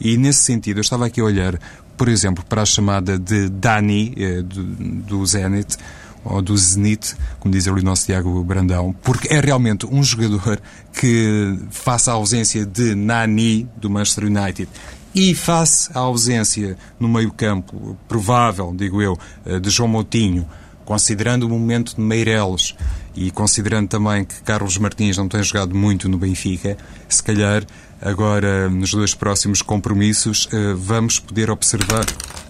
[0.00, 1.58] E nesse sentido, eu estava aqui a olhar,
[1.96, 5.76] por exemplo, para a chamada de Dani, uh, do, do Zenit,
[6.24, 10.60] ou do Zenit, como diz ali o nosso Tiago Brandão, porque é realmente um jogador
[10.92, 14.68] que, face à ausência de Nani, do Manchester United,
[15.14, 20.46] e face à ausência no meio-campo, provável, digo eu, eh, de João Moutinho,
[20.84, 22.74] considerando o momento de Meireles
[23.14, 26.76] e considerando também que Carlos Martins não tem jogado muito no Benfica,
[27.08, 27.64] se calhar
[28.00, 32.06] agora nos dois próximos compromissos eh, vamos poder observar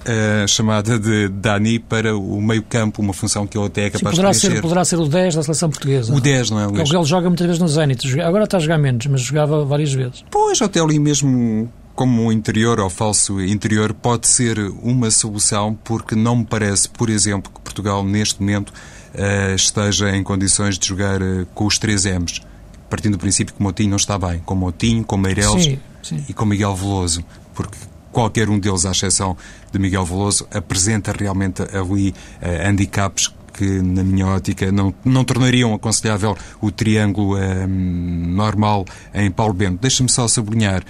[0.07, 4.23] a chamada de Dani para o meio-campo, uma função que ele até é capaz Sim,
[4.23, 4.57] poderá de preencher.
[4.57, 6.15] ser Poderá ser o 10 da seleção portuguesa.
[6.15, 6.91] O 10, não é, Luís?
[6.91, 8.21] Ele joga muitas vezes no Zenit.
[8.21, 10.25] Agora está a jogar menos, mas jogava várias vezes.
[10.31, 16.15] Pois, até ali mesmo como um interior ou falso interior pode ser uma solução porque
[16.15, 21.21] não me parece, por exemplo, que Portugal neste momento uh, esteja em condições de jogar
[21.21, 22.41] uh, com os três M's.
[22.91, 24.41] Partindo do princípio que Motinho não está bem.
[24.41, 26.25] Com Motinho, com Meireles sim, sim.
[26.29, 27.25] e com Miguel Veloso.
[27.55, 27.79] Porque
[28.13, 29.37] qualquer um deles, à exceção
[29.73, 35.75] de Miguel Veloso, apresenta realmente ali uh, handicaps que, na minha ótica, não, não tornariam
[35.75, 37.37] aconselhável o triângulo
[37.69, 39.79] normal em Paulo Bento.
[39.83, 40.83] Deixa-me só sublinhar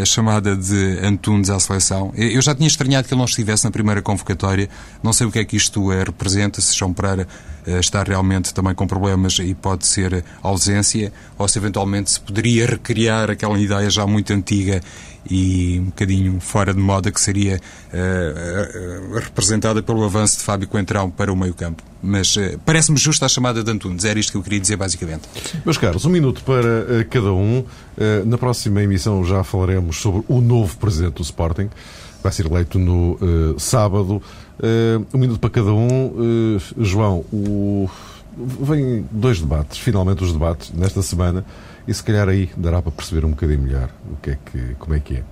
[0.00, 2.12] a chamada de Antunes à seleção.
[2.14, 4.68] Eu já tinha estranhado que ele não estivesse na primeira convocatória.
[5.02, 7.26] Não sei o que é que isto é, representa, se João Pereira
[7.80, 13.28] está realmente também com problemas e pode ser ausência, ou se eventualmente se poderia recriar
[13.28, 14.80] aquela ideia já muito antiga
[15.30, 17.60] e um bocadinho fora de moda que seria
[17.92, 21.82] uh, uh, representada pelo avanço de Fábio Coentrão para o meio-campo.
[22.02, 24.04] Mas uh, parece-me justa a chamada de Antunes.
[24.04, 25.22] Era isto que eu queria dizer, basicamente.
[25.64, 27.64] Meus caros, um minuto para cada um.
[28.26, 31.68] na próxima emissão já falaremos sobre o novo presidente do Sporting.
[32.22, 33.18] Vai ser eleito no
[33.58, 34.22] sábado.
[35.12, 36.58] um minuto para cada um.
[36.78, 37.88] João, o...
[38.36, 41.44] vem dois debates, finalmente os debates, nesta semana.
[41.86, 44.94] E se calhar aí dará para perceber um bocadinho melhor o que é que, como
[44.94, 45.24] é que é.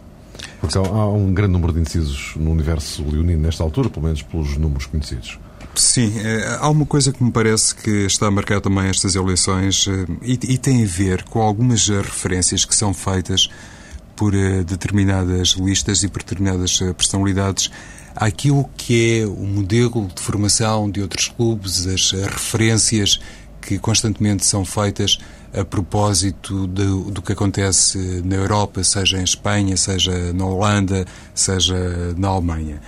[0.60, 4.56] Porque há um grande número de indecisos no universo leonino nesta altura, pelo menos pelos
[4.56, 5.38] números conhecidos.
[5.74, 6.12] Sim,
[6.60, 9.86] há uma coisa que me parece que está a marcar também estas eleições
[10.22, 13.48] e, e tem a ver com algumas referências que são feitas
[14.14, 14.32] por
[14.64, 17.70] determinadas listas e por determinadas personalidades
[18.14, 23.20] àquilo que é o modelo de formação de outros clubes, as referências
[23.61, 25.18] que constantemente são feitas
[25.53, 31.77] a propósito do, do que acontece na Europa, seja em Espanha, seja na Holanda, seja
[32.16, 32.81] na Alemanha.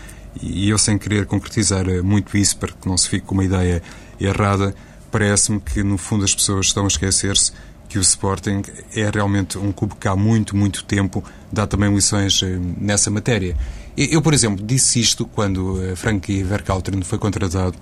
[0.42, 3.82] E eu, sem querer concretizar muito isso, para que não se fique com uma ideia
[4.20, 4.74] errada,
[5.10, 7.52] parece-me que, no fundo, as pessoas estão a esquecer-se
[7.88, 8.62] que o Sporting
[8.94, 13.56] é realmente um clube que há muito, muito tempo dá também lições eh, nessa matéria.
[13.96, 17.76] Eu, por exemplo, disse isto quando eh, Frankie Verkalteren foi contratado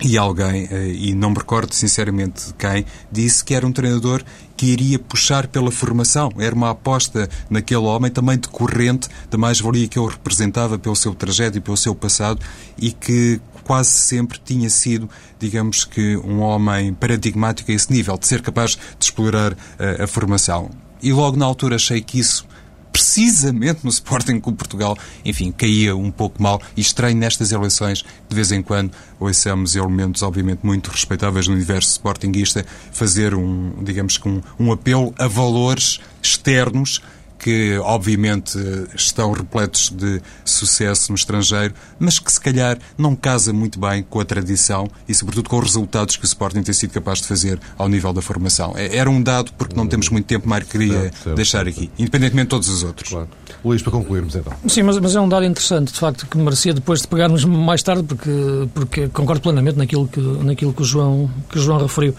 [0.00, 4.22] e alguém, eh, e não me recordo sinceramente quem, disse que era um treinador
[4.56, 6.30] que iria puxar pela formação.
[6.38, 11.58] Era uma aposta naquele homem também decorrente da mais-valia que ele representava pelo seu trajeto
[11.58, 12.40] e pelo seu passado
[12.78, 18.26] e que quase sempre tinha sido, digamos que, um homem paradigmático a esse nível, de
[18.26, 20.70] ser capaz de explorar a, eh, a formação.
[21.02, 22.46] E logo na altura achei que isso
[22.94, 28.36] precisamente no Sporting Clube Portugal, enfim, caía um pouco mal e estranho nestas eleições, de
[28.36, 34.28] vez em quando, ouçamos elementos, obviamente, muito respeitáveis no universo sportinguista, fazer um, digamos que
[34.28, 37.02] um, um apelo a valores externos
[37.44, 38.56] que obviamente
[38.96, 44.18] estão repletos de sucesso no estrangeiro, mas que se calhar não casa muito bem com
[44.18, 47.60] a tradição e, sobretudo, com os resultados que o Sporting tem sido capaz de fazer
[47.76, 48.72] ao nível da formação.
[48.74, 51.90] É, era um dado, porque não temos muito tempo, Mário, queria certo, certo, deixar aqui,
[51.98, 53.10] independentemente de todos os outros.
[53.10, 53.28] Claro.
[53.62, 54.52] Luís, para concluirmos então.
[54.66, 57.82] Sim, mas, mas, é um dado interessante, de facto, que merecia depois de pegarmos mais
[57.82, 58.30] tarde, porque,
[58.72, 62.14] porque concordo plenamente naquilo que, naquilo que, o, João, que o João referiu.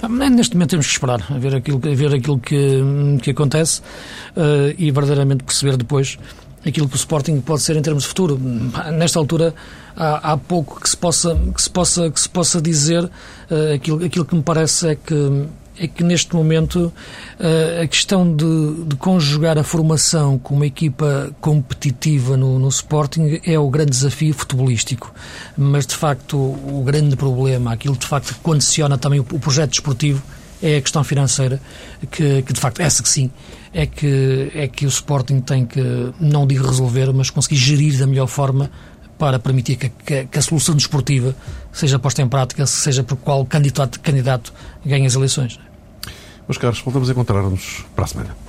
[0.00, 2.80] Ah, neste momento temos que esperar a ver aquilo, a ver aquilo que,
[3.22, 3.80] que acontece
[4.36, 6.18] uh, e verdadeiramente perceber depois
[6.66, 8.38] aquilo que o Sporting pode ser em termos de futuro.
[8.92, 9.54] Nesta altura
[9.96, 14.04] há, há pouco que se possa que se possa que se possa dizer uh, aquilo
[14.04, 15.46] aquilo que me parece é que
[15.80, 16.92] é que neste momento
[17.38, 23.40] uh, a questão de, de, conjugar a formação com uma equipa competitiva no, no, Sporting
[23.44, 25.14] é o grande desafio futebolístico.
[25.56, 29.70] Mas de facto o, grande problema, aquilo de facto que condiciona também o, o projeto
[29.70, 30.20] desportivo
[30.62, 31.60] é a questão financeira,
[32.10, 33.30] que, que, de facto, essa que sim,
[33.72, 35.80] é que, é que o Sporting tem que,
[36.20, 38.70] não digo resolver, mas conseguir gerir da melhor forma
[39.18, 41.34] para permitir que, que, que, a solução desportiva
[41.72, 44.52] seja posta em prática, seja por qual candidato, candidato
[44.84, 45.58] ganhe as eleições.
[46.48, 48.47] Meus caros, voltamos a encontrar-nos para a semana.